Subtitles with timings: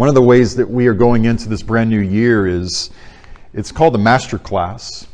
[0.00, 2.88] One of the ways that we are going into this brand new year is
[3.52, 5.06] it's called the Master Class.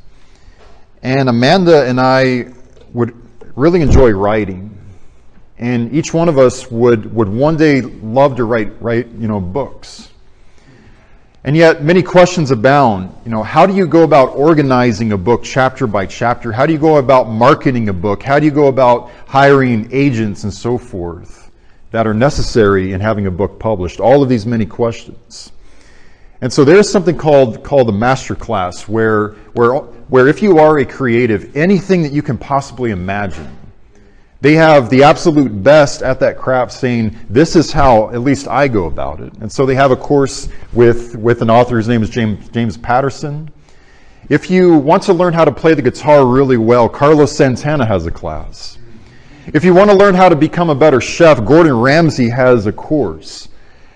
[1.03, 2.53] And Amanda and I
[2.93, 3.13] would
[3.57, 4.79] really enjoy writing.
[5.59, 9.41] And each one of us would, would one day love to write, write, you know,
[9.41, 10.09] books.
[11.43, 13.13] And yet many questions abound.
[13.25, 16.53] You know, how do you go about organizing a book chapter by chapter?
[16.53, 18.23] How do you go about marketing a book?
[18.23, 21.46] How do you go about hiring agents and so forth
[21.97, 24.01] that are necessary in having a book published?
[24.01, 25.51] All of these many questions.
[26.43, 29.77] And so there's something called called the master class where where
[30.13, 33.49] where if you are a creative, anything that you can possibly imagine,
[34.43, 38.69] they have the absolute best at that craft saying, this is how at least I
[38.69, 39.33] go about it.
[39.41, 42.77] And so they have a course with, with an author, whose name is James, James
[42.77, 43.51] Patterson.
[44.29, 48.05] If you want to learn how to play the guitar really well, Carlos Santana has
[48.05, 48.77] a class.
[49.55, 52.73] If you want to learn how to become a better chef, Gordon Ramsay has a
[52.73, 53.49] course,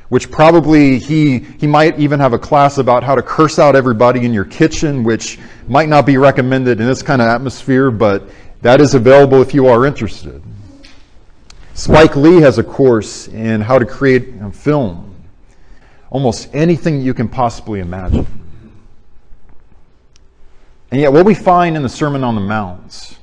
[0.09, 4.24] which probably he, he might even have a class about how to curse out everybody
[4.24, 8.29] in your kitchen, which might not be recommended in this kind of atmosphere, but
[8.62, 10.40] that is available if you are interested.
[11.74, 15.16] Spike Lee has a course in how to create a film.
[16.10, 18.26] Almost anything you can possibly imagine.
[20.92, 23.18] And yet, what we find in the Sermon on the Mount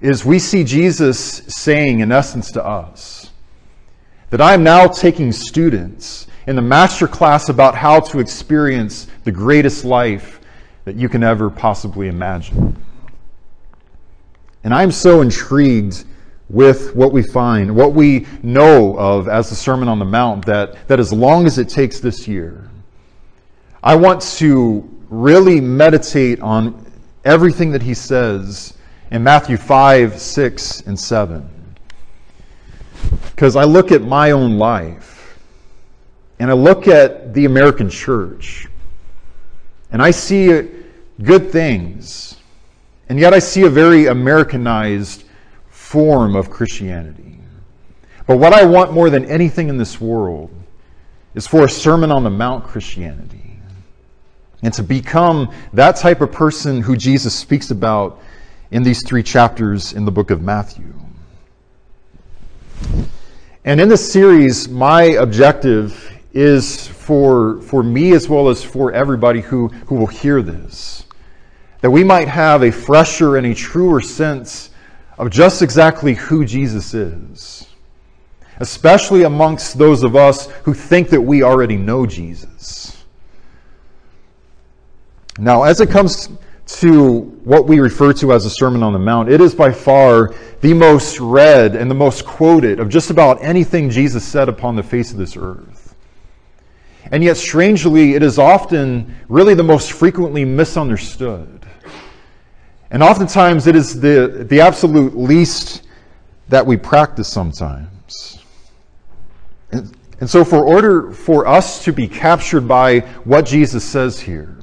[0.00, 3.30] is we see Jesus saying, in essence, to us,
[4.30, 9.32] that I am now taking students in the master class about how to experience the
[9.32, 10.40] greatest life
[10.84, 12.76] that you can ever possibly imagine.
[14.64, 16.04] And I'm so intrigued
[16.48, 20.88] with what we find, what we know of as the Sermon on the Mount, that,
[20.88, 22.68] that as long as it takes this year,
[23.82, 26.86] I want to really meditate on
[27.24, 28.74] everything that he says
[29.10, 31.48] in Matthew 5, 6, and 7.
[33.30, 35.38] Because I look at my own life,
[36.38, 38.68] and I look at the American church,
[39.92, 40.68] and I see
[41.22, 42.36] good things
[43.10, 45.24] and yet I see a very Americanized
[45.68, 47.40] form of Christianity.
[48.28, 50.48] But what I want more than anything in this world
[51.34, 53.58] is for a Sermon on the Mount Christianity.
[54.62, 58.22] And to become that type of person who Jesus speaks about
[58.70, 60.94] in these three chapters in the book of Matthew.
[63.64, 69.40] And in this series, my objective is for, for me as well as for everybody
[69.40, 71.04] who, who will hear this
[71.80, 74.68] that we might have a fresher and a truer sense
[75.16, 77.66] of just exactly who Jesus is,
[78.58, 83.02] especially amongst those of us who think that we already know Jesus.
[85.38, 86.28] Now, as it comes
[86.78, 90.34] to what we refer to as the Sermon on the Mount, it is by far
[90.60, 94.82] the most read and the most quoted of just about anything Jesus said upon the
[94.82, 95.94] face of this earth.
[97.10, 101.66] And yet, strangely, it is often really the most frequently misunderstood.
[102.90, 105.82] And oftentimes it is the, the absolute least
[106.48, 108.38] that we practice sometimes.
[109.72, 114.59] And, and so, for order for us to be captured by what Jesus says here,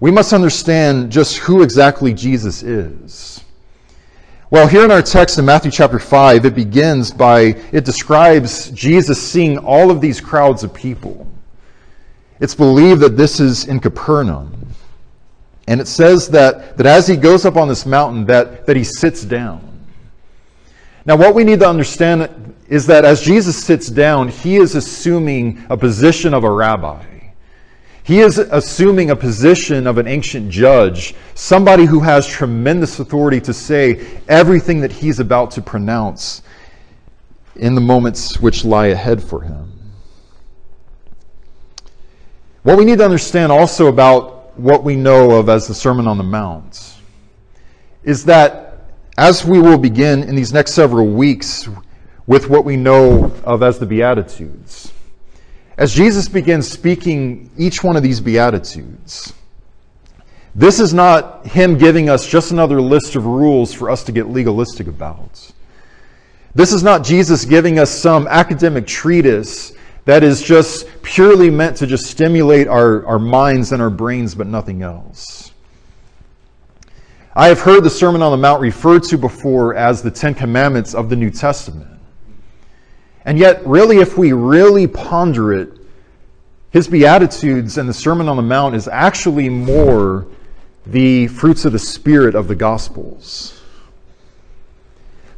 [0.00, 3.44] we must understand just who exactly Jesus is.
[4.48, 7.40] Well, here in our text in Matthew chapter 5, it begins by,
[7.72, 11.26] it describes Jesus seeing all of these crowds of people.
[12.38, 14.52] It's believed that this is in Capernaum.
[15.66, 18.84] And it says that, that as he goes up on this mountain, that, that he
[18.84, 19.62] sits down.
[21.04, 25.64] Now, what we need to understand is that as Jesus sits down, he is assuming
[25.70, 27.04] a position of a rabbi.
[28.06, 33.52] He is assuming a position of an ancient judge, somebody who has tremendous authority to
[33.52, 36.42] say everything that he's about to pronounce
[37.56, 39.72] in the moments which lie ahead for him.
[42.62, 46.16] What we need to understand also about what we know of as the Sermon on
[46.16, 46.94] the Mount
[48.04, 48.84] is that
[49.18, 51.68] as we will begin in these next several weeks
[52.28, 54.92] with what we know of as the Beatitudes,
[55.78, 59.32] as Jesus begins speaking each one of these Beatitudes,
[60.54, 64.28] this is not Him giving us just another list of rules for us to get
[64.28, 65.52] legalistic about.
[66.54, 69.74] This is not Jesus giving us some academic treatise
[70.06, 74.46] that is just purely meant to just stimulate our, our minds and our brains, but
[74.46, 75.52] nothing else.
[77.34, 80.94] I have heard the Sermon on the Mount referred to before as the Ten Commandments
[80.94, 81.95] of the New Testament.
[83.26, 85.78] And yet, really, if we really ponder it,
[86.70, 90.26] his Beatitudes and the Sermon on the Mount is actually more
[90.86, 93.60] the fruits of the Spirit of the Gospels.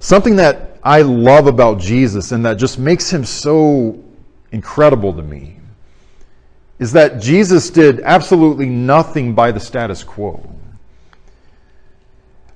[0.00, 3.99] Something that I love about Jesus and that just makes him so
[4.52, 5.56] incredible to me
[6.79, 10.46] is that Jesus did absolutely nothing by the status quo.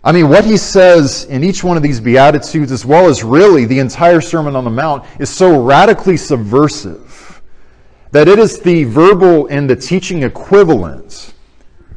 [0.04, 3.66] I mean, what he says in each one of these Beatitudes, as well as really
[3.66, 7.40] the entire Sermon on the Mount, is so radically subversive
[8.10, 11.34] that it is the verbal and the teaching equivalent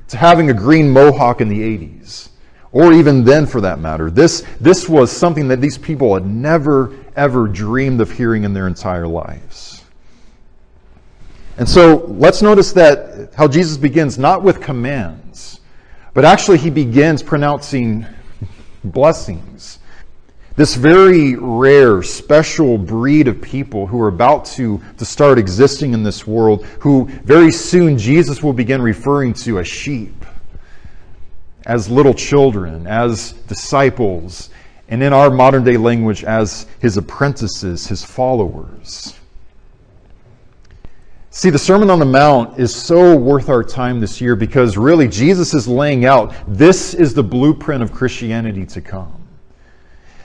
[0.07, 2.30] to having a green mohawk in the 80s,
[2.72, 4.12] or even then for that matter.
[4.12, 8.68] This, this was something that these people had never, ever dreamed of hearing in their
[8.68, 9.84] entire lives.
[11.58, 15.62] And so let's notice that how Jesus begins not with commands
[16.15, 18.06] but actually, he begins pronouncing
[18.85, 19.79] blessings.
[20.56, 26.03] This very rare, special breed of people who are about to, to start existing in
[26.03, 30.25] this world, who very soon Jesus will begin referring to as sheep,
[31.65, 34.51] as little children, as disciples,
[34.88, 39.19] and in our modern day language, as his apprentices, his followers.
[41.38, 45.06] See, the Sermon on the Mount is so worth our time this year because really
[45.10, 49.22] Jesus is laying out this is the blueprint of Christianity to come.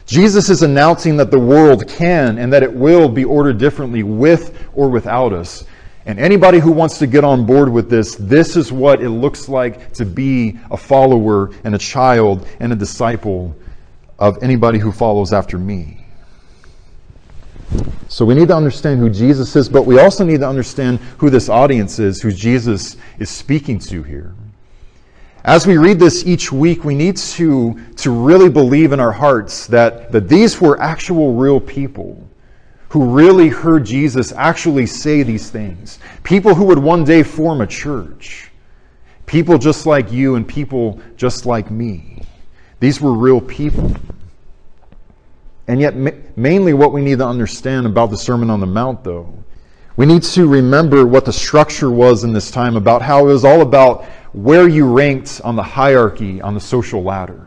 [0.06, 4.68] Jesus is announcing that the world can and that it will be ordered differently with
[4.72, 5.64] or without us.
[6.06, 9.48] And anybody who wants to get on board with this, this is what it looks
[9.48, 13.56] like to be a follower and a child and a disciple
[14.20, 15.99] of anybody who follows after me.
[18.08, 21.30] So we need to understand who Jesus is, but we also need to understand who
[21.30, 24.34] this audience is, who Jesus is speaking to here.
[25.44, 29.66] As we read this each week, we need to, to really believe in our hearts
[29.68, 32.28] that, that these were actual real people
[32.90, 36.00] who really heard Jesus actually say these things.
[36.24, 38.50] People who would one day form a church.
[39.26, 42.22] People just like you and people just like me.
[42.80, 43.94] These were real people.
[45.70, 49.04] And yet, ma- mainly what we need to understand about the Sermon on the Mount,
[49.04, 49.32] though,
[49.96, 53.44] we need to remember what the structure was in this time about how it was
[53.44, 57.46] all about where you ranked on the hierarchy on the social ladder.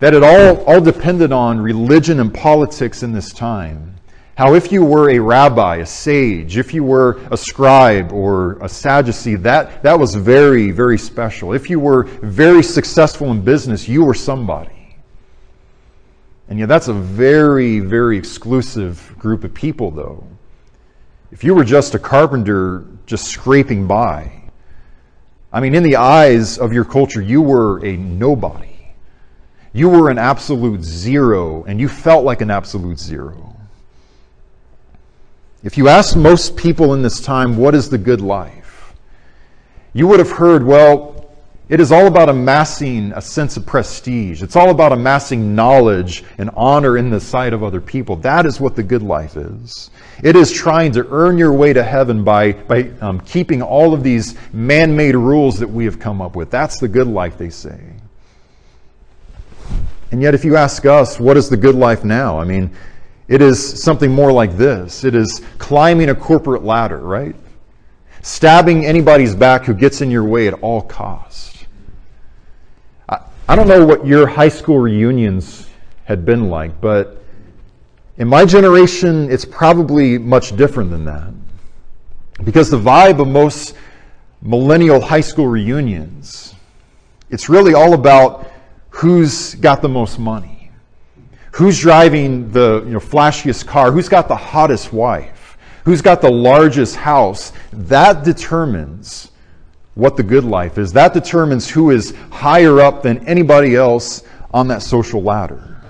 [0.00, 3.94] That it all, all depended on religion and politics in this time.
[4.36, 8.68] How if you were a rabbi, a sage, if you were a scribe or a
[8.68, 11.52] Sadducee, that, that was very, very special.
[11.52, 14.73] If you were very successful in business, you were somebody.
[16.48, 20.26] And yet, that's a very, very exclusive group of people, though.
[21.32, 24.30] If you were just a carpenter just scraping by,
[25.52, 28.92] I mean, in the eyes of your culture, you were a nobody.
[29.72, 33.56] You were an absolute zero, and you felt like an absolute zero.
[35.62, 38.94] If you asked most people in this time, what is the good life?
[39.94, 41.13] You would have heard, well,
[41.66, 44.42] it is all about amassing a sense of prestige.
[44.42, 48.16] It's all about amassing knowledge and honor in the sight of other people.
[48.16, 49.90] That is what the good life is.
[50.22, 54.02] It is trying to earn your way to heaven by, by um, keeping all of
[54.02, 56.50] these man made rules that we have come up with.
[56.50, 57.80] That's the good life, they say.
[60.12, 62.38] And yet, if you ask us, what is the good life now?
[62.38, 62.70] I mean,
[63.26, 67.34] it is something more like this it is climbing a corporate ladder, right?
[68.20, 71.53] Stabbing anybody's back who gets in your way at all costs
[73.46, 75.68] I don't know what your high school reunions
[76.04, 77.22] had been like, but
[78.16, 81.30] in my generation, it's probably much different than that.
[82.42, 83.74] Because the vibe of most
[84.40, 86.54] millennial high school reunions,
[87.28, 88.50] it's really all about
[88.88, 90.70] who's got the most money,
[91.52, 96.30] who's driving the you know, flashiest car, who's got the hottest wife, who's got the
[96.30, 97.52] largest house.
[97.74, 99.32] That determines
[99.94, 100.92] what the good life is.
[100.92, 104.22] That determines who is higher up than anybody else
[104.52, 105.80] on that social ladder.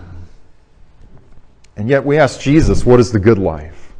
[1.76, 3.92] And yet we ask Jesus, what is the good life?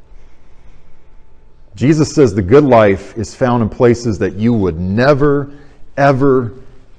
[1.75, 5.53] Jesus says the good life is found in places that you would never,
[5.97, 6.53] ever,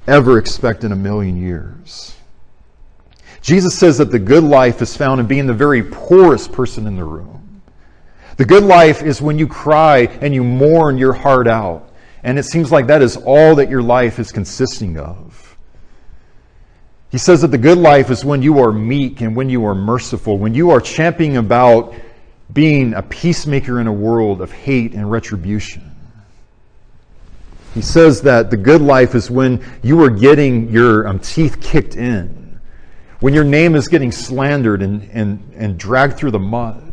[0.08, 2.16] ever expect in a million years.
[3.42, 6.96] Jesus says that the good life is found in being the very poorest person in
[6.96, 7.62] the room.
[8.38, 11.90] The good life is when you cry and you mourn your heart out
[12.26, 15.56] and it seems like that is all that your life is consisting of.
[17.12, 19.76] He says that the good life is when you are meek and when you are
[19.76, 21.94] merciful, when you are championing about
[22.52, 25.92] being a peacemaker in a world of hate and retribution.
[27.76, 31.96] He says that the good life is when you are getting your um, teeth kicked
[31.96, 32.60] in,
[33.20, 36.85] when your name is getting slandered and, and, and dragged through the mud.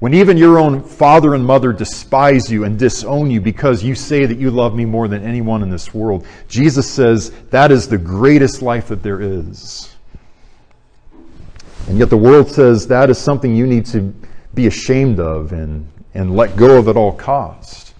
[0.00, 4.26] When even your own father and mother despise you and disown you because you say
[4.26, 7.98] that you love me more than anyone in this world, Jesus says that is the
[7.98, 9.94] greatest life that there is.
[11.86, 14.14] And yet the world says that is something you need to
[14.54, 17.94] be ashamed of and, and let go of at all cost.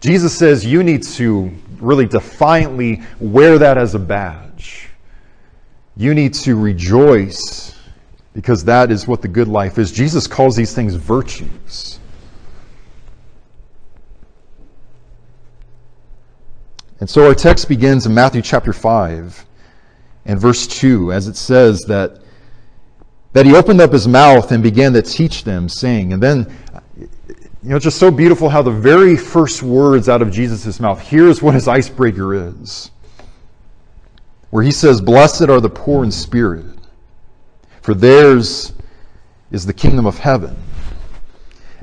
[0.00, 4.88] Jesus says you need to really defiantly wear that as a badge.
[5.96, 7.77] You need to rejoice
[8.38, 9.90] because that is what the good life is.
[9.90, 11.98] Jesus calls these things virtues.
[17.00, 19.44] And so our text begins in Matthew chapter 5
[20.26, 22.20] and verse 2 as it says that
[23.32, 26.46] that he opened up his mouth and began to teach them saying and then
[26.96, 27.08] you
[27.64, 31.54] know just so beautiful how the very first words out of Jesus' mouth here's what
[31.54, 32.92] his icebreaker is
[34.50, 36.77] where he says blessed are the poor in spirit
[37.88, 38.74] for theirs
[39.50, 40.54] is the kingdom of heaven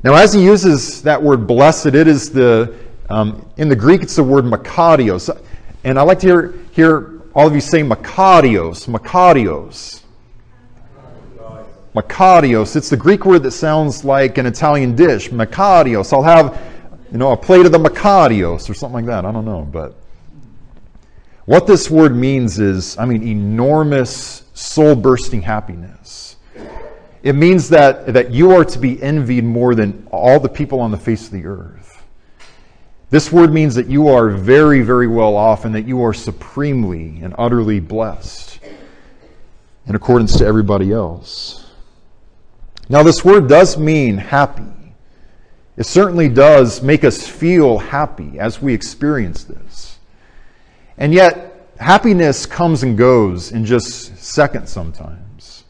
[0.04, 2.72] now as he uses that word blessed it is the
[3.08, 5.30] um, in the Greek, it's the word makarios.
[5.84, 10.02] And I like to hear, hear all of you say makarios, makarios.
[11.94, 12.76] Makarios.
[12.76, 16.12] It's the Greek word that sounds like an Italian dish, makarios.
[16.12, 16.60] I'll have,
[17.12, 19.24] you know, a plate of the makarios or something like that.
[19.24, 19.94] I don't know, but
[21.46, 26.36] what this word means is, I mean, enormous soul-bursting happiness.
[27.22, 30.90] It means that, that you are to be envied more than all the people on
[30.90, 32.02] the face of the earth.
[33.10, 37.20] This word means that you are very, very well off and that you are supremely
[37.22, 38.58] and utterly blessed
[39.86, 41.66] in accordance to everybody else.
[42.88, 44.94] Now, this word does mean happy.
[45.76, 49.98] It certainly does make us feel happy as we experience this.
[50.96, 55.64] And yet, happiness comes and goes in just seconds sometimes.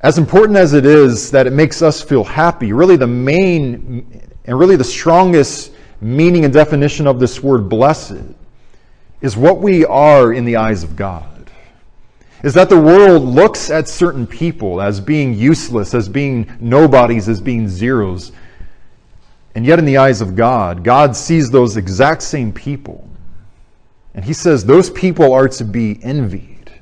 [0.00, 4.58] As important as it is that it makes us feel happy, really the main and
[4.58, 8.22] really, the strongest meaning and definition of this word blessed
[9.20, 11.50] is what we are in the eyes of God.
[12.44, 17.40] Is that the world looks at certain people as being useless, as being nobodies, as
[17.40, 18.30] being zeros.
[19.56, 23.08] And yet, in the eyes of God, God sees those exact same people.
[24.16, 26.72] And He says those people are to be envied.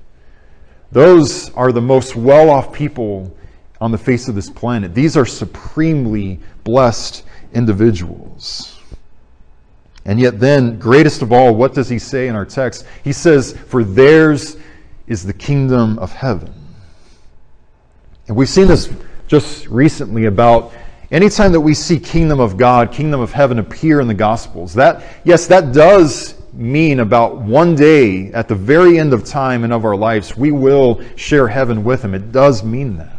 [0.92, 3.36] Those are the most well off people
[3.80, 4.94] on the face of this planet.
[4.94, 8.80] These are supremely blessed individuals.
[10.06, 12.86] And yet, then, greatest of all, what does he say in our text?
[13.02, 14.56] He says, For theirs
[15.06, 16.54] is the kingdom of heaven.
[18.28, 18.90] And we've seen this
[19.26, 20.72] just recently about
[21.10, 24.74] anytime that we see kingdom of God, kingdom of heaven appear in the Gospels.
[24.74, 29.72] That, yes, that does mean about one day at the very end of time and
[29.72, 32.14] of our lives, we will share heaven with him.
[32.14, 33.12] It does mean that.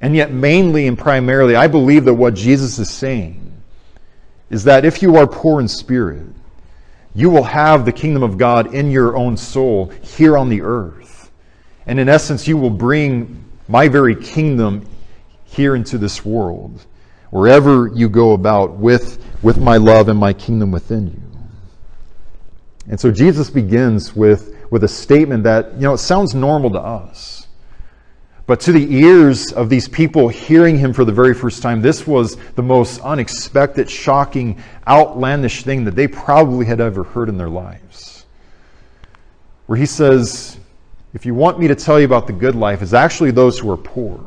[0.00, 3.44] And yet, mainly and primarily, I believe that what Jesus is saying
[4.50, 6.26] is that if you are poor in spirit,
[7.14, 11.30] you will have the kingdom of God in your own soul here on the earth.
[11.86, 14.88] And in essence, you will bring my very kingdom
[15.44, 16.86] here into this world,
[17.30, 21.27] wherever you go about with, with my love and my kingdom within you.
[22.88, 26.80] And so Jesus begins with, with a statement that, you know, it sounds normal to
[26.80, 27.46] us.
[28.46, 32.06] But to the ears of these people hearing him for the very first time, this
[32.06, 37.50] was the most unexpected, shocking, outlandish thing that they probably had ever heard in their
[37.50, 38.24] lives.
[39.66, 40.58] Where he says,
[41.12, 43.70] If you want me to tell you about the good life, it's actually those who
[43.70, 44.18] are poor.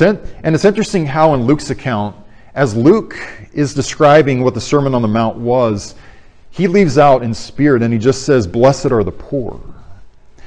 [0.00, 2.16] And it's interesting how in Luke's account,
[2.54, 3.14] as Luke
[3.52, 5.94] is describing what the Sermon on the Mount was,
[6.54, 9.60] he leaves out in spirit and he just says, Blessed are the poor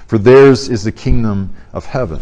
[0.08, 2.22] for theirs is the kingdom of heaven.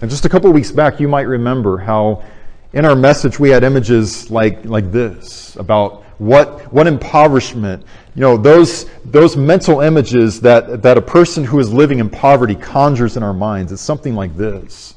[0.00, 2.24] And just a couple weeks back, you might remember how
[2.72, 7.84] in our message we had images like, like this about what, what impoverishment,
[8.14, 12.54] you know, those, those mental images that, that a person who is living in poverty
[12.54, 13.70] conjures in our minds.
[13.70, 14.94] It's something like this,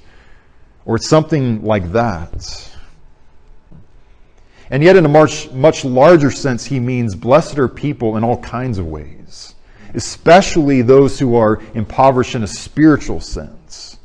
[0.85, 2.71] or it's something like that.
[4.69, 8.37] And yet, in a much, much larger sense, he means blessed are people in all
[8.41, 9.55] kinds of ways
[9.93, 13.97] especially those who are impoverished in a spiritual sense.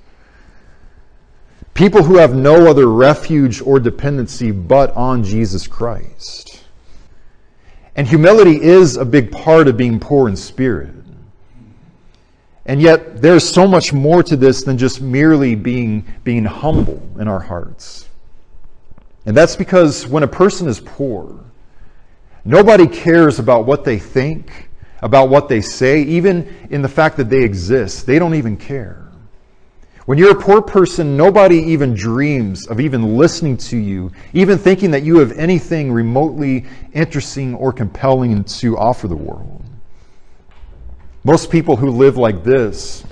[1.74, 6.64] People who have no other refuge or dependency but on Jesus Christ.
[7.96, 10.94] And humility is a big part of being poor in spirit.
[12.64, 17.26] And yet, there's so much more to this than just merely being, being humble in
[17.26, 18.08] our hearts.
[19.26, 21.44] And that's because when a person is poor,
[22.44, 24.68] nobody cares about what they think
[25.02, 28.06] about what they say, even in the fact that they exist.
[28.06, 29.08] They don't even care.
[30.06, 34.90] When you're a poor person, nobody even dreams of even listening to you, even thinking
[34.92, 39.62] that you have anything remotely interesting or compelling to offer the world.
[41.24, 43.04] Most people who live like this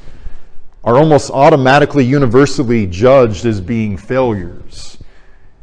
[0.82, 4.98] are almost automatically, universally judged as being failures,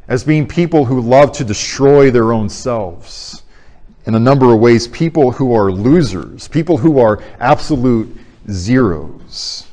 [0.07, 3.43] as being people who love to destroy their own selves.
[4.05, 8.15] In a number of ways, people who are losers, people who are absolute
[8.49, 9.67] zeros.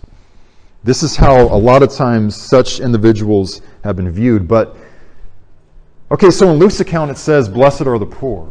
[0.82, 4.48] This is how a lot of times such individuals have been viewed.
[4.48, 4.76] But,
[6.10, 8.50] okay, so in Luke's account it says, Blessed are the poor.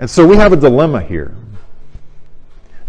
[0.00, 1.34] And so we have a dilemma here.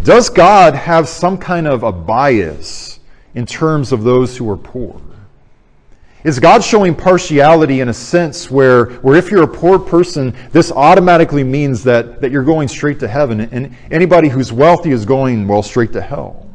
[0.04, 3.00] Does God have some kind of a bias
[3.36, 5.00] in terms of those who are poor?
[6.26, 10.72] Is God showing partiality in a sense where, where if you're a poor person, this
[10.72, 15.48] automatically means that, that you're going straight to heaven, and anybody who's wealthy is going,
[15.48, 16.50] well, straight to hell?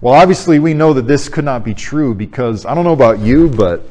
[0.00, 3.18] Well, obviously, we know that this could not be true because I don't know about
[3.18, 3.82] you, but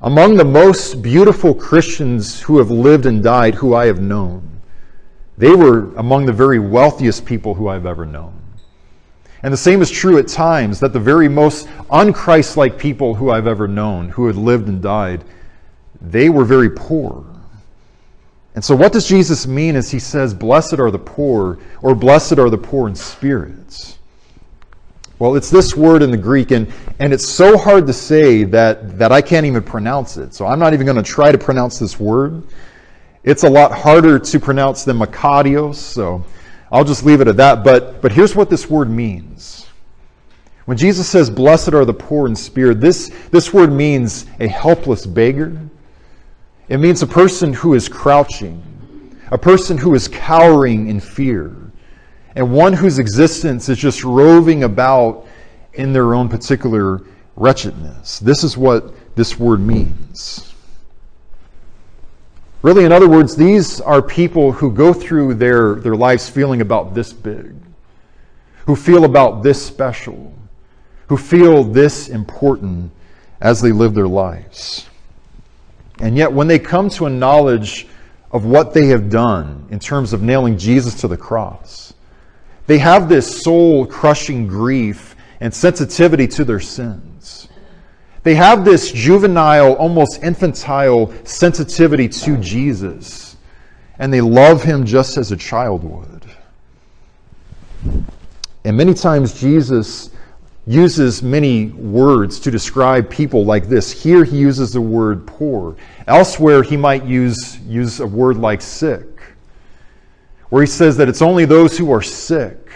[0.00, 4.48] among the most beautiful Christians who have lived and died who I have known,
[5.36, 8.43] they were among the very wealthiest people who I've ever known.
[9.44, 13.46] And the same is true at times that the very most unchristlike people who I've
[13.46, 15.22] ever known, who had lived and died,
[16.00, 17.26] they were very poor.
[18.54, 22.38] And so, what does Jesus mean as he says, Blessed are the poor, or blessed
[22.38, 23.98] are the poor in spirits?
[25.18, 28.98] Well, it's this word in the Greek, and, and it's so hard to say that,
[28.98, 30.32] that I can't even pronounce it.
[30.32, 32.42] So, I'm not even going to try to pronounce this word.
[33.24, 36.24] It's a lot harder to pronounce than Makarios, so
[36.74, 37.62] I'll just leave it at that.
[37.62, 39.68] But, but here's what this word means.
[40.64, 45.06] When Jesus says, Blessed are the poor in spirit, this, this word means a helpless
[45.06, 45.56] beggar.
[46.68, 48.60] It means a person who is crouching,
[49.30, 51.54] a person who is cowering in fear,
[52.34, 55.28] and one whose existence is just roving about
[55.74, 57.02] in their own particular
[57.36, 58.18] wretchedness.
[58.18, 60.53] This is what this word means.
[62.64, 66.94] Really, in other words, these are people who go through their, their lives feeling about
[66.94, 67.54] this big,
[68.64, 70.32] who feel about this special,
[71.08, 72.90] who feel this important
[73.42, 74.86] as they live their lives.
[76.00, 77.86] And yet, when they come to a knowledge
[78.32, 81.92] of what they have done in terms of nailing Jesus to the cross,
[82.66, 87.02] they have this soul crushing grief and sensitivity to their sin.
[88.24, 93.36] They have this juvenile, almost infantile sensitivity to Jesus,
[93.98, 96.24] and they love him just as a child would.
[98.64, 100.10] And many times Jesus
[100.66, 103.92] uses many words to describe people like this.
[103.92, 105.76] Here he uses the word poor.
[106.06, 109.06] Elsewhere he might use, use a word like sick,
[110.48, 112.70] where he says that it's only those who are sick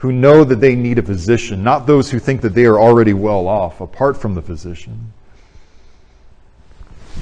[0.00, 3.12] who know that they need a physician, not those who think that they are already
[3.12, 5.12] well off apart from the physician.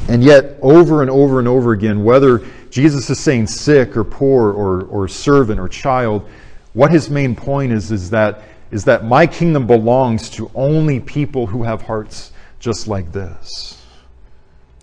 [0.08, 4.52] And yet, over and over and over again, whether Jesus is saying sick or poor
[4.52, 6.28] or, or servant or child,
[6.72, 11.48] what his main point is is that, is that my kingdom belongs to only people
[11.48, 13.82] who have hearts just like this.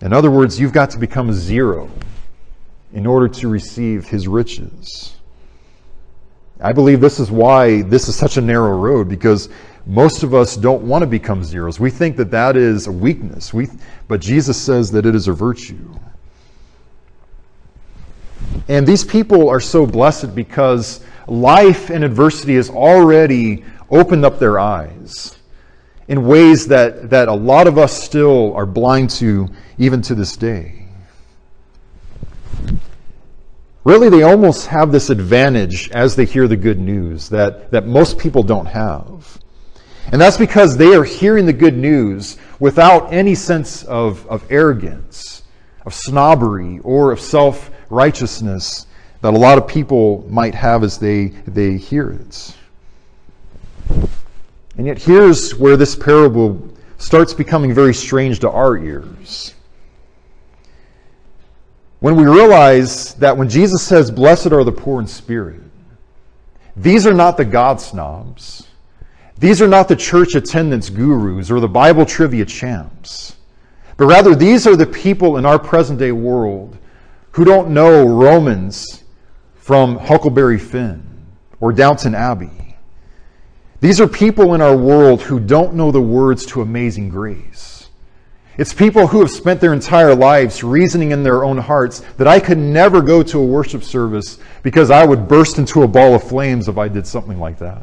[0.02, 1.88] In other words, you've got to become zero
[2.92, 5.15] in order to receive his riches.
[6.60, 9.48] I believe this is why this is such a narrow road because
[9.84, 11.78] most of us don't want to become zeros.
[11.78, 13.52] We think that that is a weakness.
[13.52, 13.68] We,
[14.08, 15.94] but Jesus says that it is a virtue.
[18.68, 24.58] And these people are so blessed because life and adversity has already opened up their
[24.58, 25.38] eyes
[26.08, 30.36] in ways that, that a lot of us still are blind to even to this
[30.36, 30.85] day
[33.86, 38.18] really they almost have this advantage as they hear the good news that, that most
[38.18, 39.38] people don't have.
[40.10, 45.44] And that's because they are hearing the good news without any sense of, of arrogance,
[45.84, 48.88] of snobbery, or of self righteousness
[49.20, 52.56] that a lot of people might have as they, they hear it.
[54.76, 56.68] And yet, here's where this parable
[56.98, 59.55] starts becoming very strange to our ears
[62.00, 65.60] when we realize that when Jesus says, Blessed are the poor in spirit,
[66.76, 68.68] these are not the God snobs.
[69.38, 73.36] These are not the church attendance gurus or the Bible trivia champs.
[73.96, 76.76] But rather, these are the people in our present day world
[77.32, 79.04] who don't know Romans
[79.54, 81.02] from Huckleberry Finn
[81.60, 82.76] or Downton Abbey.
[83.80, 87.75] These are people in our world who don't know the words to Amazing Grace.
[88.58, 92.40] It's people who have spent their entire lives reasoning in their own hearts that I
[92.40, 96.24] could never go to a worship service because I would burst into a ball of
[96.24, 97.82] flames if I did something like that.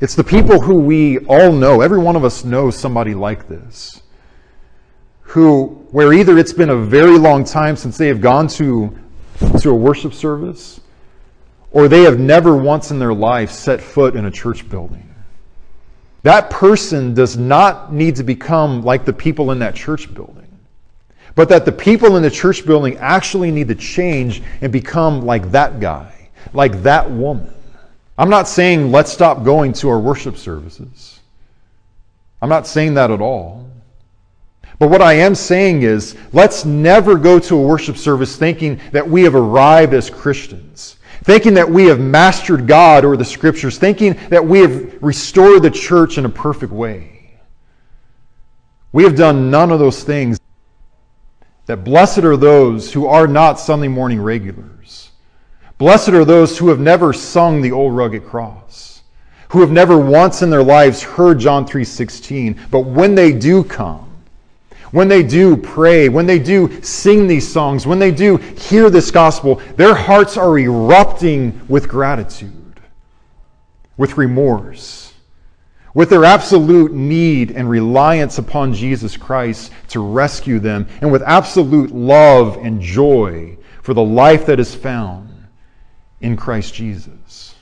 [0.00, 4.02] It's the people who we all know, every one of us knows somebody like this,
[5.20, 8.94] who, where either it's been a very long time since they have gone to,
[9.60, 10.80] to a worship service,
[11.70, 15.11] or they have never once in their life set foot in a church building.
[16.22, 20.48] That person does not need to become like the people in that church building,
[21.34, 25.50] but that the people in the church building actually need to change and become like
[25.50, 27.52] that guy, like that woman.
[28.16, 31.20] I'm not saying let's stop going to our worship services.
[32.40, 33.68] I'm not saying that at all.
[34.78, 39.08] But what I am saying is, let's never go to a worship service thinking that
[39.08, 44.18] we have arrived as Christians, thinking that we have mastered God or the scriptures, thinking
[44.28, 47.38] that we have restored the church in a perfect way.
[48.92, 50.38] We have done none of those things.
[51.66, 55.10] That blessed are those who are not Sunday morning regulars.
[55.78, 59.02] Blessed are those who have never sung the old rugged cross,
[59.48, 64.11] who have never once in their lives heard John 3:16, but when they do come,
[64.92, 69.10] when they do pray, when they do sing these songs, when they do hear this
[69.10, 72.80] gospel, their hearts are erupting with gratitude,
[73.96, 75.14] with remorse,
[75.94, 81.90] with their absolute need and reliance upon Jesus Christ to rescue them, and with absolute
[81.90, 85.28] love and joy for the life that is found
[86.20, 87.54] in Christ Jesus.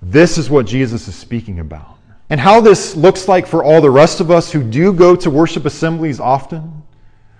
[0.00, 1.99] This is what Jesus is speaking about.
[2.30, 5.30] And how this looks like for all the rest of us who do go to
[5.30, 6.82] worship assemblies often,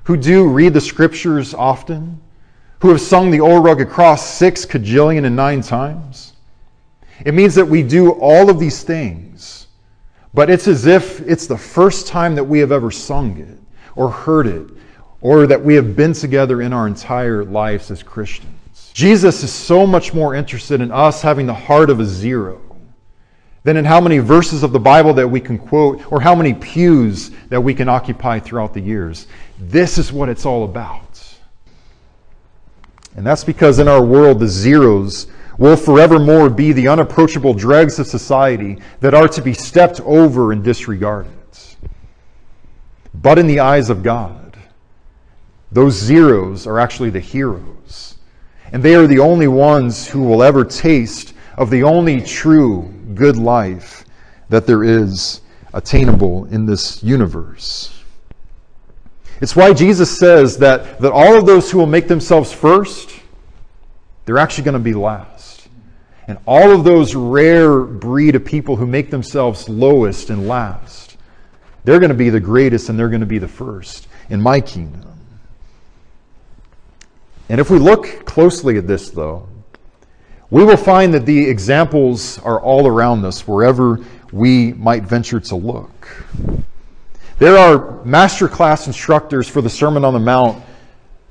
[0.03, 2.21] who do read the scriptures often,
[2.81, 6.33] who have sung the old rugged cross six cajillion and nine times.
[7.25, 9.69] It means that we do all of these things,
[10.35, 13.59] but it's as if it's the first time that we have ever sung it
[13.95, 14.71] or heard it
[15.21, 18.91] or that we have been together in our entire lives as Christians.
[18.93, 22.61] Jesus is so much more interested in us having the heart of a zero
[23.63, 26.55] than in how many verses of the Bible that we can quote or how many
[26.55, 29.27] pews that we can occupy throughout the years.
[29.59, 31.23] This is what it's all about.
[33.17, 35.27] And that's because in our world, the zeros
[35.59, 40.65] will forevermore be the unapproachable dregs of society that are to be stepped over and
[40.65, 41.33] disregarded.
[43.13, 44.57] But in the eyes of God,
[45.71, 48.17] those zeros are actually the heroes.
[48.73, 53.37] And they are the only ones who will ever taste of the only true good
[53.37, 54.07] life
[54.49, 55.43] that there is
[55.75, 58.03] attainable in this universe.
[59.43, 63.11] It's why Jesus says that, that all of those who will make themselves first,
[64.25, 65.69] they're actually going to be last.
[66.27, 71.19] And all of those rare breed of people who make themselves lowest and last,
[71.85, 74.63] they're going to be the greatest and they're going to be the first in my
[74.63, 75.05] kingdom.
[77.51, 79.47] And if we look closely at this, though,
[80.51, 85.57] we will find that the examples are all around us wherever we might venture to
[85.57, 86.09] look.
[87.39, 90.63] There are masterclass instructors for the Sermon on the Mount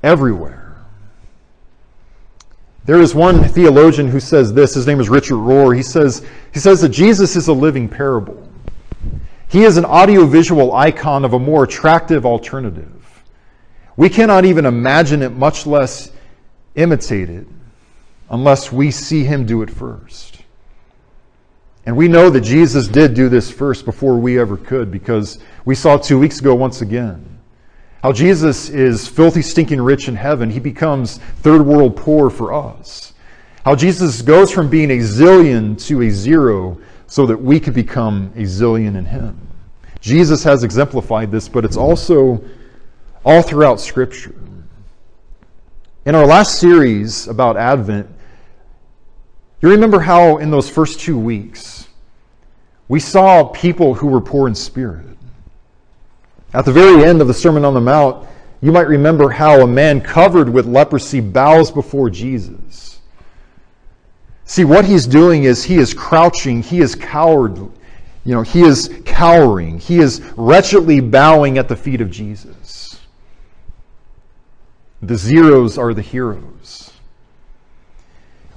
[0.02, 0.76] everywhere.
[2.86, 5.76] There is one theologian who says this, his name is Richard Rohr.
[5.76, 8.48] He says, he says that Jesus is a living parable.
[9.48, 13.22] He is an audiovisual icon of a more attractive alternative.
[13.96, 16.10] We cannot even imagine it, much less
[16.74, 17.46] imitate it
[18.30, 20.38] unless we see him do it first.
[21.86, 25.74] And we know that Jesus did do this first before we ever could because we
[25.74, 27.30] saw two weeks ago once again
[28.02, 30.48] how Jesus is filthy, stinking rich in heaven.
[30.48, 33.12] He becomes third world poor for us.
[33.64, 38.32] How Jesus goes from being a zillion to a zero so that we could become
[38.36, 39.38] a zillion in him.
[40.00, 42.42] Jesus has exemplified this, but it's also
[43.22, 44.34] all throughout Scripture.
[46.06, 48.08] In our last series about Advent,
[49.60, 51.88] you remember how in those first two weeks,
[52.88, 55.06] we saw people who were poor in spirit.
[56.52, 58.26] At the very end of the Sermon on the Mount,
[58.60, 63.00] you might remember how a man covered with leprosy bows before Jesus.
[64.44, 69.00] See, what he's doing is he is crouching, he is coward, you know, he is
[69.04, 73.00] cowering, he is wretchedly bowing at the feet of Jesus.
[75.02, 76.92] The zeros are the heroes.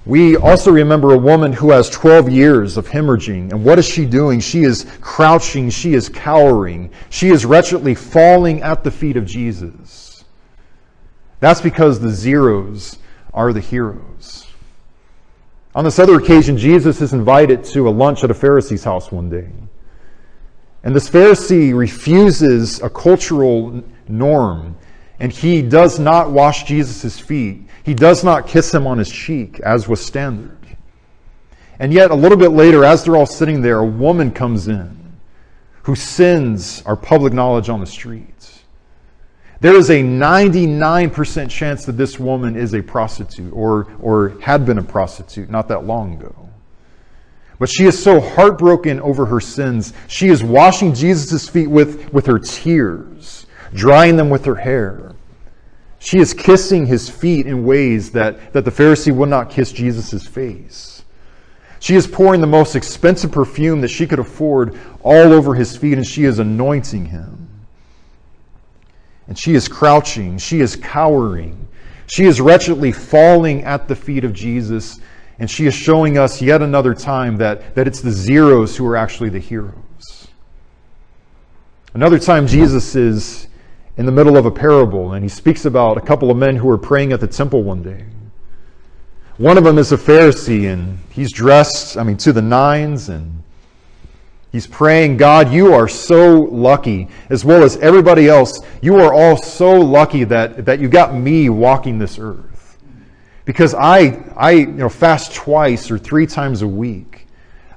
[0.06, 3.52] We also remember a woman who has 12 years of hemorrhaging.
[3.52, 4.42] And what is she doing?
[4.42, 10.26] She is crouching, she is cowering, she is wretchedly falling at the feet of Jesus.
[11.40, 12.98] That's because the zeros
[13.34, 14.48] are the heroes.
[15.76, 19.30] On this other occasion, Jesus is invited to a lunch at a Pharisee's house one
[19.30, 19.50] day.
[20.84, 24.76] And this Pharisee refuses a cultural norm,
[25.20, 27.62] and he does not wash Jesus' feet.
[27.84, 30.58] He does not kiss him on his cheek, as was standard.
[31.80, 35.04] And yet, a little bit later, as they're all sitting there, a woman comes in
[35.84, 38.64] whose sins are public knowledge on the streets.
[39.60, 44.78] There is a 99% chance that this woman is a prostitute or, or had been
[44.78, 46.50] a prostitute not that long ago.
[47.60, 49.94] But she is so heartbroken over her sins.
[50.08, 53.43] She is washing Jesus' feet with, with her tears,
[53.74, 55.14] drying them with her hair.
[56.00, 60.28] She is kissing his feet in ways that, that the Pharisee would not kiss Jesus'
[60.28, 61.04] face.
[61.80, 65.94] She is pouring the most expensive perfume that she could afford all over his feet,
[65.94, 67.50] and she is anointing him.
[69.28, 71.68] And she is crouching, she is cowering,
[72.08, 75.00] she is wretchedly falling at the feet of Jesus
[75.40, 78.96] and she is showing us yet another time that, that it's the zeros who are
[78.96, 80.28] actually the heroes.
[81.94, 83.48] Another time, Jesus is
[83.98, 86.68] in the middle of a parable, and he speaks about a couple of men who
[86.68, 88.06] were praying at the temple one day.
[89.38, 93.44] One of them is a Pharisee, and he's dressed, I mean, to the nines, and
[94.52, 98.62] he's praying, God, you are so lucky, as well as everybody else.
[98.82, 102.78] You are all so lucky that, that you got me walking this earth.
[103.46, 107.28] Because I, I you know, fast twice or three times a week.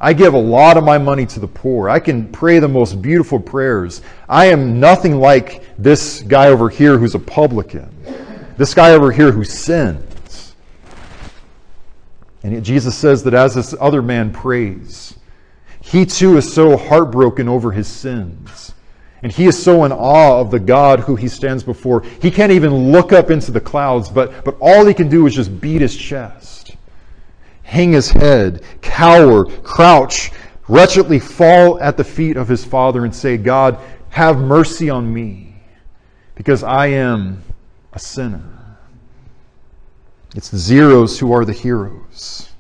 [0.00, 1.88] I give a lot of my money to the poor.
[1.88, 4.02] I can pray the most beautiful prayers.
[4.28, 7.88] I am nothing like this guy over here who's a publican,
[8.56, 10.54] this guy over here who sins.
[12.42, 15.18] And Jesus says that as this other man prays,
[15.80, 18.74] he too is so heartbroken over his sins
[19.26, 22.02] and he is so in awe of the God who he stands before.
[22.22, 25.35] He can't even look up into the clouds, but, but all he can do is
[25.35, 26.76] just beat his chest,
[27.66, 30.31] hang his head, cower, crouch,
[30.68, 35.57] wretchedly fall at the feet of his Father and say, God, have mercy on me,
[36.37, 37.42] because I am
[37.92, 38.79] a sinner.
[40.37, 42.50] It's the zeros who are the heroes.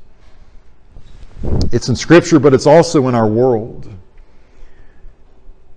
[1.72, 3.88] It's in Scripture, but it's also in our world.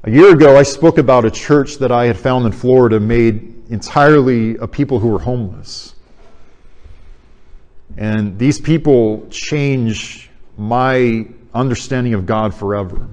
[0.03, 3.63] A year ago, I spoke about a church that I had found in Florida made
[3.69, 5.93] entirely of people who were homeless.
[7.99, 13.09] And these people change my understanding of God forever.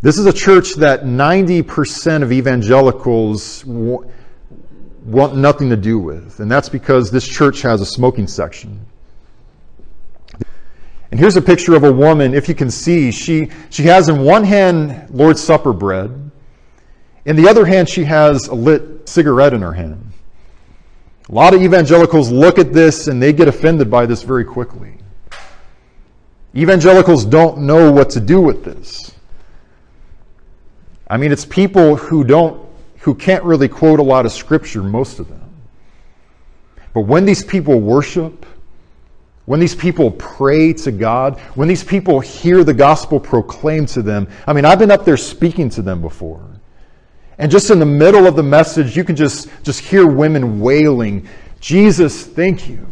[0.00, 4.06] This is a church that 90% of evangelicals want
[5.34, 8.86] nothing to do with, and that's because this church has a smoking section.
[11.10, 14.22] And here's a picture of a woman, if you can see, she, she has in
[14.22, 16.30] one hand Lord's Supper bread.
[17.24, 20.13] In the other hand, she has a lit cigarette in her hand.
[21.28, 24.98] A lot of evangelicals look at this and they get offended by this very quickly.
[26.54, 29.12] Evangelicals don't know what to do with this.
[31.08, 32.66] I mean, it's people who don't,
[32.98, 35.40] who can't really quote a lot of scripture, most of them.
[36.92, 38.46] But when these people worship,
[39.46, 44.28] when these people pray to God, when these people hear the gospel proclaimed to them,
[44.46, 46.53] I mean, I've been up there speaking to them before.
[47.38, 51.28] And just in the middle of the message, you can just, just hear women wailing,
[51.60, 52.86] Jesus, thank you.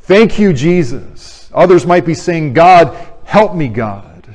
[0.00, 1.50] Thank you, Jesus.
[1.54, 4.34] Others might be saying, God, help me, God.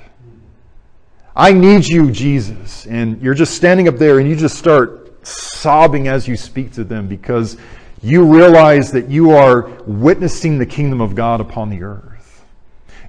[1.35, 2.87] I need you, Jesus.
[2.87, 6.83] And you're just standing up there and you just start sobbing as you speak to
[6.83, 7.57] them because
[8.01, 12.45] you realize that you are witnessing the kingdom of God upon the earth.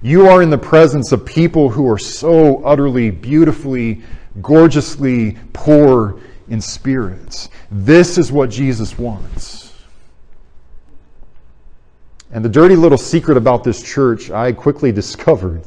[0.01, 4.03] You are in the presence of people who are so utterly, beautifully,
[4.41, 7.49] gorgeously poor in spirits.
[7.71, 9.73] This is what Jesus wants.
[12.31, 15.63] And the dirty little secret about this church I quickly discovered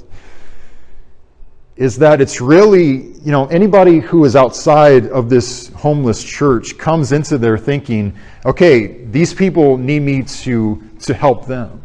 [1.77, 7.13] is that it's really, you know, anybody who is outside of this homeless church comes
[7.13, 11.82] into there thinking, okay, these people need me to, to help them.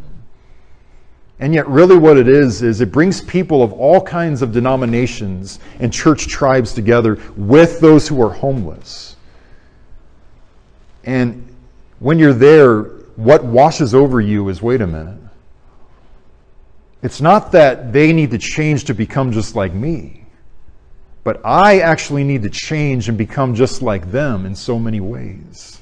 [1.40, 5.60] And yet, really, what it is, is it brings people of all kinds of denominations
[5.78, 9.14] and church tribes together with those who are homeless.
[11.04, 11.54] And
[12.00, 12.82] when you're there,
[13.14, 15.20] what washes over you is wait a minute.
[17.02, 20.24] It's not that they need to change to become just like me,
[21.22, 25.80] but I actually need to change and become just like them in so many ways.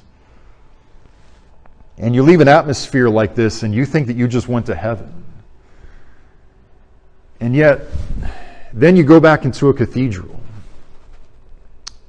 [1.97, 4.75] And you leave an atmosphere like this and you think that you just went to
[4.75, 5.23] heaven.
[7.39, 7.81] And yet,
[8.73, 10.39] then you go back into a cathedral.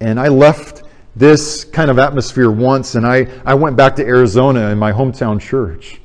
[0.00, 0.82] And I left
[1.16, 5.40] this kind of atmosphere once and I, I went back to Arizona in my hometown
[5.40, 6.00] church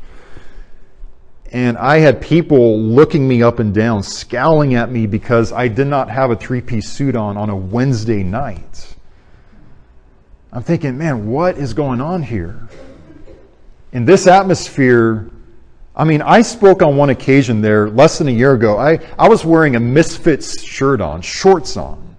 [1.53, 5.85] and I had people looking me up and down, scowling at me because I did
[5.85, 8.95] not have a three piece suit on on a Wednesday night.
[10.51, 12.67] I'm thinking, man, what is going on here?
[13.91, 15.29] In this atmosphere,
[15.95, 18.77] I mean, I spoke on one occasion there less than a year ago.
[18.77, 22.15] I, I was wearing a Misfits shirt on, shorts on.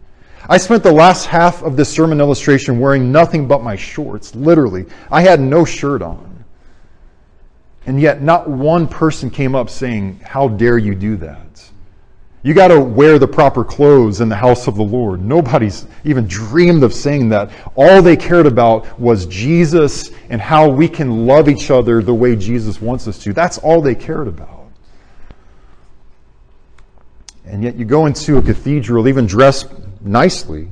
[0.49, 4.85] I spent the last half of this sermon illustration wearing nothing but my shorts, literally.
[5.11, 6.45] I had no shirt on.
[7.87, 11.71] And yet, not one person came up saying, How dare you do that?
[12.45, 15.25] You got to wear the proper clothes in the house of the Lord.
[15.25, 17.51] Nobody's even dreamed of saying that.
[17.75, 22.37] All they cared about was Jesus and how we can love each other the way
[22.37, 23.33] Jesus wants us to.
[23.33, 24.67] That's all they cared about.
[27.47, 30.69] And yet, you go into a cathedral, even dressed nicely,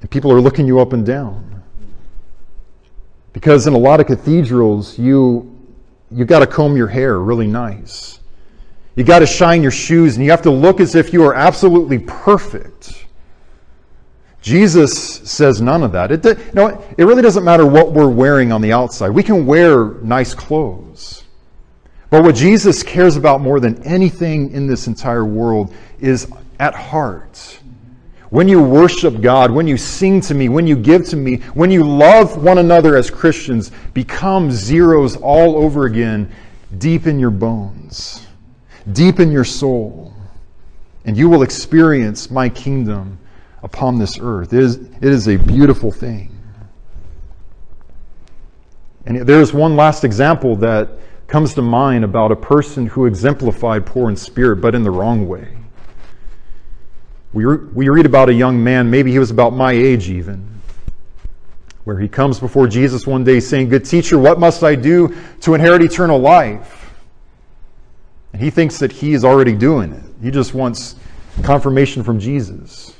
[0.00, 1.62] and people are looking you up and down.
[3.32, 5.56] Because in a lot of cathedrals, you
[6.10, 8.18] you got to comb your hair really nice.
[8.96, 11.34] You got to shine your shoes and you have to look as if you are
[11.34, 13.06] absolutely perfect.
[14.40, 16.12] Jesus says none of that.
[16.12, 19.08] It, you know, it really doesn't matter what we're wearing on the outside.
[19.10, 21.24] We can wear nice clothes.
[22.10, 26.30] But what Jesus cares about more than anything in this entire world is
[26.60, 27.58] at heart.
[28.30, 31.70] When you worship God, when you sing to me, when you give to me, when
[31.70, 36.30] you love one another as Christians, become zeros all over again
[36.78, 38.24] deep in your bones
[38.92, 40.12] deep in your soul,
[41.04, 43.18] and you will experience my kingdom
[43.62, 44.52] upon this earth.
[44.52, 46.30] It is, it is a beautiful thing.
[49.06, 50.88] And there's one last example that
[51.26, 55.26] comes to mind about a person who exemplified poor in spirit, but in the wrong
[55.26, 55.56] way.
[57.32, 60.46] We, re- we read about a young man, maybe he was about my age even,
[61.84, 65.54] where he comes before Jesus one day saying, Good teacher, what must I do to
[65.54, 66.83] inherit eternal life?
[68.34, 70.02] And he thinks that he is already doing it.
[70.20, 70.96] He just wants
[71.44, 72.96] confirmation from Jesus.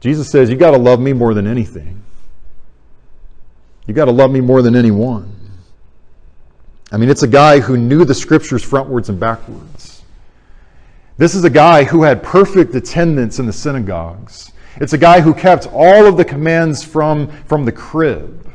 [0.00, 2.02] Jesus says, You got to love me more than anything.
[3.86, 5.32] You got to love me more than anyone.
[6.90, 10.02] I mean, it's a guy who knew the scriptures frontwards and backwards.
[11.16, 14.50] This is a guy who had perfect attendance in the synagogues.
[14.80, 18.52] It's a guy who kept all of the commands from, from the crib.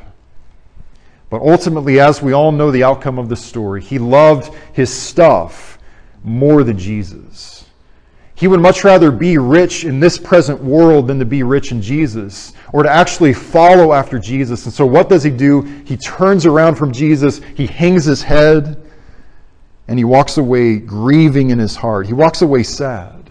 [1.29, 5.77] But ultimately, as we all know the outcome of the story, he loved his stuff
[6.23, 7.65] more than Jesus.
[8.33, 11.81] He would much rather be rich in this present world than to be rich in
[11.81, 14.65] Jesus or to actually follow after Jesus.
[14.65, 15.61] And so, what does he do?
[15.85, 18.81] He turns around from Jesus, he hangs his head,
[19.87, 22.07] and he walks away grieving in his heart.
[22.07, 23.29] He walks away sad,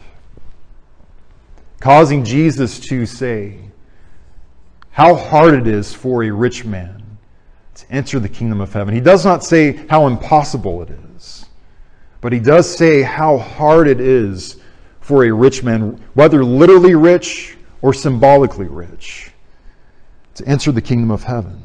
[1.80, 3.58] causing Jesus to say,
[4.90, 7.07] How hard it is for a rich man
[7.78, 8.94] to enter the kingdom of heaven.
[8.94, 11.46] He does not say how impossible it is,
[12.20, 14.60] but he does say how hard it is
[15.00, 19.30] for a rich man, whether literally rich or symbolically rich,
[20.34, 21.62] to enter the kingdom of heaven.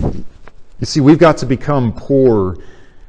[0.00, 2.56] You see, we've got to become poor,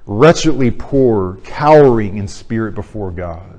[0.06, 3.54] wretchedly poor, cowering in spirit before God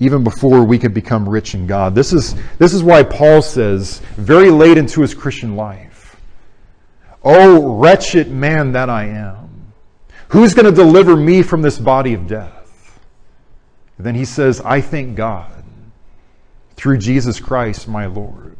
[0.00, 1.94] even before we could become rich in God.
[1.94, 5.89] This is, this is why Paul says, very late into his Christian life,
[7.22, 9.72] Oh, wretched man that I am.
[10.28, 13.00] Who's going to deliver me from this body of death?
[13.98, 15.64] And then he says, I thank God
[16.76, 18.56] through Jesus Christ, my Lord.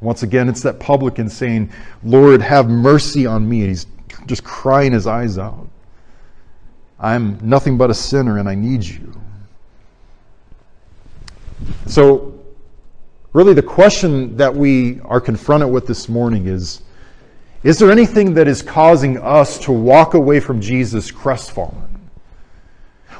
[0.00, 1.70] Once again, it's that publican saying,
[2.02, 3.60] Lord, have mercy on me.
[3.60, 3.86] And he's
[4.26, 5.68] just crying his eyes out.
[6.98, 9.14] I'm nothing but a sinner and I need you.
[11.86, 12.38] So,
[13.32, 16.82] really, the question that we are confronted with this morning is
[17.62, 21.90] is there anything that is causing us to walk away from Jesus crestfallen?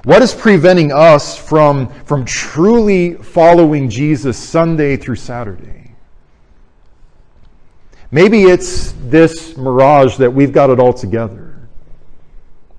[0.05, 5.95] What is preventing us from, from truly following Jesus Sunday through Saturday?
[8.11, 11.69] Maybe it's this mirage that we've got it all together.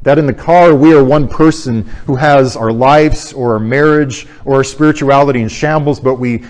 [0.02, 4.28] That in the car we are one person who has our lives or our marriage
[4.43, 6.43] or our spirituality in shambles, but we,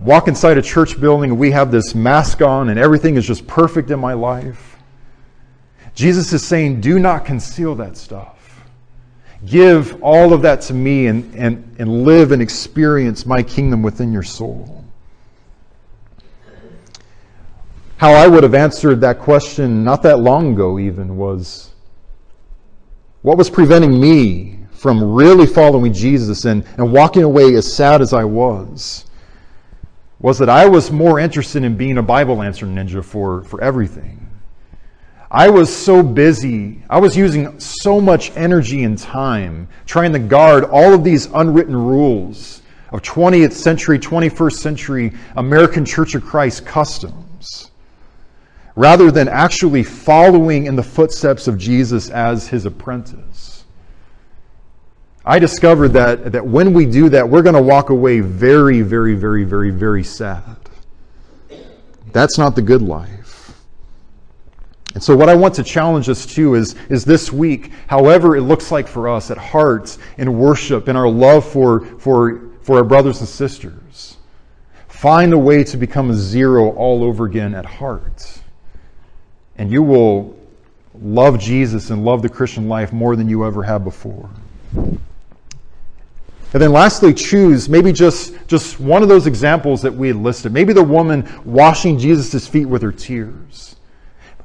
[0.00, 3.46] walk inside a church building and we have this mask on and everything is just
[3.46, 4.76] perfect in my life.
[5.94, 8.64] Jesus is saying, do not conceal that stuff.
[9.44, 14.12] Give all of that to me and, and, and live and experience my kingdom within
[14.12, 14.84] your soul.
[17.96, 21.72] How I would have answered that question not that long ago, even, was
[23.22, 28.12] what was preventing me from really following Jesus and, and walking away as sad as
[28.12, 29.04] I was?
[30.20, 34.28] Was that I was more interested in being a Bible answer ninja for, for everything.
[35.30, 40.64] I was so busy, I was using so much energy and time trying to guard
[40.64, 42.62] all of these unwritten rules
[42.92, 47.70] of 20th century, 21st century American Church of Christ customs,
[48.74, 53.57] rather than actually following in the footsteps of Jesus as his apprentice.
[55.28, 59.14] I discovered that, that when we do that, we're going to walk away very, very,
[59.14, 60.56] very, very, very sad.
[62.12, 63.52] That's not the good life.
[64.94, 68.40] And so, what I want to challenge us to is, is this week, however it
[68.40, 72.84] looks like for us at hearts, in worship, in our love for, for, for our
[72.84, 74.16] brothers and sisters,
[74.88, 78.40] find a way to become a zero all over again at heart.
[79.58, 80.38] And you will
[81.02, 84.30] love Jesus and love the Christian life more than you ever have before.
[86.52, 90.52] And then lastly, choose maybe just, just one of those examples that we had listed.
[90.52, 93.76] Maybe the woman washing Jesus' feet with her tears.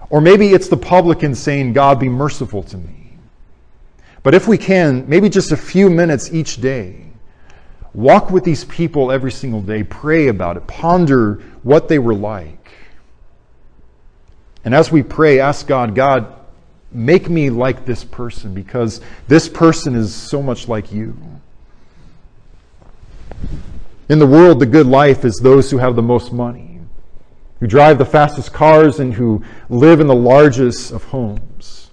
[0.10, 3.18] Or maybe it's the publican saying, God, be merciful to me.
[4.22, 7.06] But if we can, maybe just a few minutes each day,
[7.94, 12.72] walk with these people every single day, pray about it, ponder what they were like.
[14.66, 16.34] And as we pray, ask God, God,
[16.92, 21.18] make me like this person because this person is so much like you.
[24.10, 26.80] In the world, the good life is those who have the most money,
[27.60, 31.92] who drive the fastest cars, and who live in the largest of homes.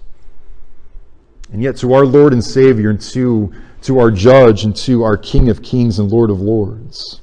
[1.51, 5.17] And yet, to our Lord and Savior, and to, to our Judge, and to our
[5.17, 7.21] King of Kings and Lord of Lords,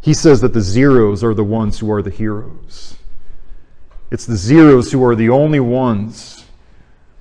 [0.00, 2.96] He says that the zeros are the ones who are the heroes.
[4.10, 6.44] It's the zeros who are the only ones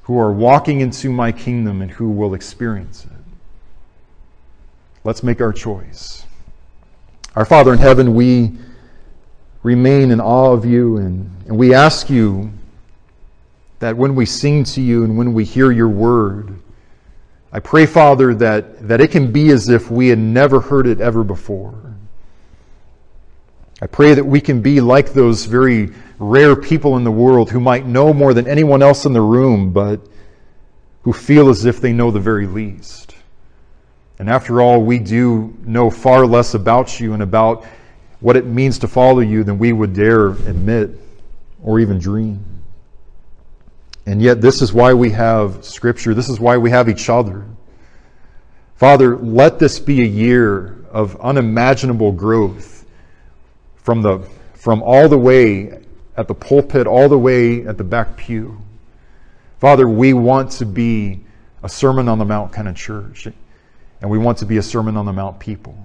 [0.03, 3.14] who are walking into my kingdom and who will experience it.
[5.05, 6.25] Let's make our choice.
[7.35, 8.53] Our Father in heaven, we
[9.61, 12.51] remain in awe of you and, and we ask you
[13.77, 16.59] that when we sing to you and when we hear your word,
[17.53, 20.99] I pray, Father, that, that it can be as if we had never heard it
[20.99, 21.75] ever before.
[23.83, 27.59] I pray that we can be like those very rare people in the world who
[27.59, 29.99] might know more than anyone else in the room, but
[31.03, 33.14] who feel as if they know the very least.
[34.19, 37.65] And after all, we do know far less about you and about
[38.19, 40.91] what it means to follow you than we would dare admit
[41.61, 42.43] or even dream.
[44.05, 46.13] And yet, this is why we have Scripture.
[46.13, 47.45] This is why we have each other.
[48.75, 52.85] Father, let this be a year of unimaginable growth
[53.75, 54.19] from, the,
[54.53, 55.79] from all the way
[56.17, 58.61] at the pulpit, all the way at the back pew.
[59.59, 61.21] Father, we want to be
[61.63, 63.27] a Sermon on the Mount kind of church.
[64.05, 65.75] And we want to be a Sermon on the Mount people.